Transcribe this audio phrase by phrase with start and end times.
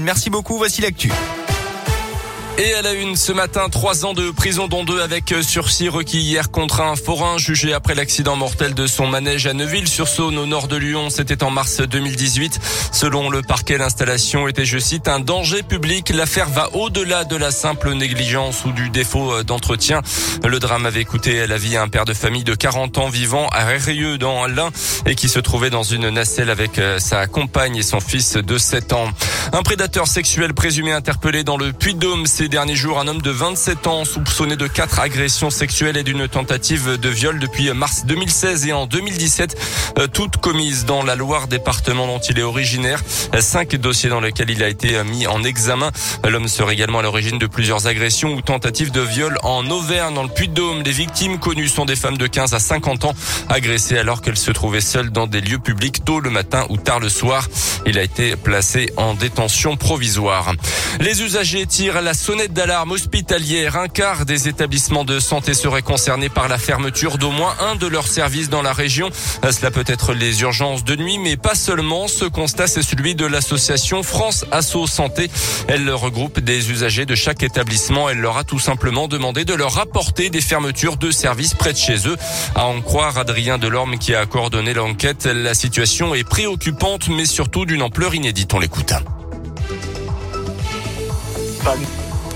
[0.00, 1.12] Merci beaucoup, voici l'actu.
[2.60, 6.18] Et à la une ce matin, trois ans de prison dont deux avec sursis requis
[6.18, 10.66] hier contre un forain jugé après l'accident mortel de son manège à Neuville-sur-Saône au nord
[10.66, 11.08] de Lyon.
[11.08, 12.58] C'était en mars 2018.
[12.90, 16.10] Selon le parquet, l'installation était, je cite, un danger public.
[16.10, 20.02] L'affaire va au-delà de la simple négligence ou du défaut d'entretien.
[20.44, 23.46] Le drame avait coûté la vie à un père de famille de 40 ans vivant
[23.52, 24.70] à Rérieux dans l'Ain
[25.06, 28.94] et qui se trouvait dans une nacelle avec sa compagne et son fils de 7
[28.94, 29.06] ans.
[29.52, 32.98] Un prédateur sexuel présumé interpellé dans le Puy-de-Dôme derniers jours.
[32.98, 37.38] Un homme de 27 ans soupçonné de quatre agressions sexuelles et d'une tentative de viol
[37.38, 39.56] depuis mars 2016 et en 2017,
[39.98, 43.02] euh, toutes commises dans la Loire, département dont il est originaire.
[43.40, 45.90] Cinq dossiers dans lesquels il a été mis en examen.
[46.28, 50.22] L'homme serait également à l'origine de plusieurs agressions ou tentatives de viol en Auvergne, dans
[50.22, 50.82] le Puy-de-Dôme.
[50.82, 53.14] Les victimes connues sont des femmes de 15 à 50 ans
[53.48, 57.00] agressées alors qu'elles se trouvaient seules dans des lieux publics tôt le matin ou tard
[57.00, 57.46] le soir.
[57.86, 60.52] Il a été placé en détention provisoire.
[61.00, 63.76] Les usagers tirent la sonnette d'alarme hospitalière.
[63.76, 67.86] Un quart des établissements de santé seraient concernés par la fermeture d'au moins un de
[67.86, 69.10] leurs services dans la région.
[69.50, 72.08] Cela peut être les urgences de nuit, mais pas seulement.
[72.08, 75.30] Ce constat, c'est celui de l'association France Asso Santé.
[75.68, 78.08] Elle regroupe des usagers de chaque établissement.
[78.08, 81.78] Elle leur a tout simplement demandé de leur apporter des fermetures de services près de
[81.78, 82.16] chez eux.
[82.54, 87.64] À en croire Adrien Delorme qui a coordonné l'enquête, la situation est préoccupante, mais surtout
[87.64, 88.52] d'une ampleur inédite.
[88.54, 88.92] On l'écoute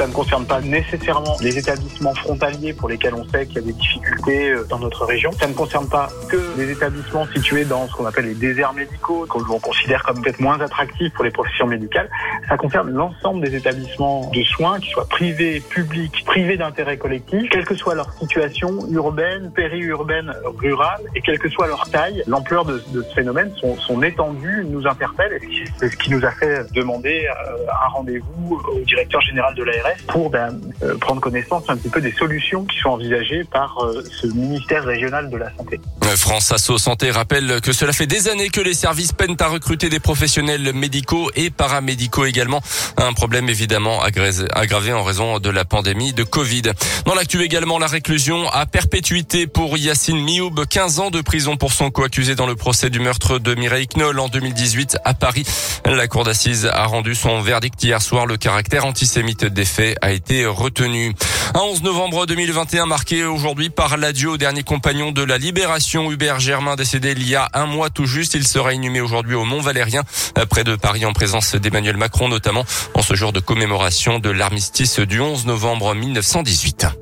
[0.00, 3.66] ça ne concerne pas nécessairement les établissements frontaliers pour lesquels on sait qu'il y a
[3.66, 5.30] des difficultés euh, dans notre région.
[5.32, 9.26] Ça ne concerne pas que les établissements situés dans ce qu'on appelle les déserts médicaux,
[9.26, 12.08] que l'on considère comme peut-être moins attractifs pour les professions médicales.
[12.48, 17.66] Ça concerne l'ensemble des établissements de soins, qu'ils soient privés, publics, privés d'intérêt collectif, quelle
[17.66, 22.78] que soit leur situation urbaine, périurbaine, rurale, et quelle que soit leur taille, l'ampleur de,
[22.78, 25.38] ce phénomène, son, étendue nous interpelle,
[25.76, 29.89] c'est ce qui nous a fait demander euh, un rendez-vous au directeur général de l'ARS
[30.06, 34.02] pour ben, euh, prendre connaissance un petit peu des solutions qui sont envisagées par euh,
[34.20, 35.80] ce ministère régional de la santé.
[36.16, 39.88] France Asso Santé rappelle que cela fait des années que les services peinent à recruter
[39.88, 42.60] des professionnels médicaux et paramédicaux également.
[42.96, 46.62] Un problème évidemment aggravé en raison de la pandémie de Covid.
[47.04, 51.72] Dans l'actu également, la réclusion à perpétuité pour Yacine Mioub, 15 ans de prison pour
[51.72, 55.44] son co-accusé dans le procès du meurtre de Mireille Knoll en 2018 à Paris.
[55.86, 58.26] La cour d'assises a rendu son verdict hier soir.
[58.26, 61.14] Le caractère antisémite des faits a été retenu.
[61.54, 66.38] Un 11 novembre 2021 marqué aujourd'hui par l'adieu au dernier compagnon de la libération, Hubert
[66.38, 68.34] Germain, décédé il y a un mois tout juste.
[68.34, 70.02] Il sera inhumé aujourd'hui au Mont Valérien,
[70.50, 72.64] près de Paris, en présence d'Emmanuel Macron, notamment
[72.94, 76.99] en ce jour de commémoration de l'armistice du 11 novembre 1918.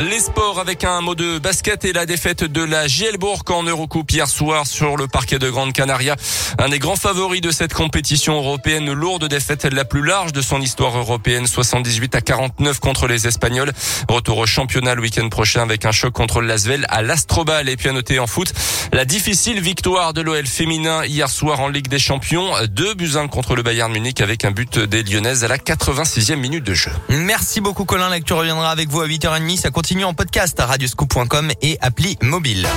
[0.00, 4.10] Les sports avec un mot de basket et la défaite de la Gielbourg en Eurocoupe
[4.10, 6.16] hier soir sur le parquet de Grande Canaria.
[6.58, 10.62] Un des grands favoris de cette compétition européenne, lourde défaite la plus large de son
[10.62, 13.70] histoire européenne, 78 à 49 contre les Espagnols.
[14.08, 17.90] Retour au championnat le week-end prochain avec un choc contre l'Asvel à l'Astrobal et puis
[17.90, 18.52] à noter en foot.
[18.94, 22.50] La difficile victoire de l'OL féminin hier soir en Ligue des Champions.
[22.70, 26.64] Deux buts contre le Bayern Munich avec un but des Lyonnaises à la 86e minute
[26.64, 26.90] de jeu.
[27.10, 28.08] Merci beaucoup Colin.
[28.08, 29.58] Lecture reviendra avec vous à 8h30.
[29.58, 32.68] Ça continue en podcast à radioscoop.com et appli mobile.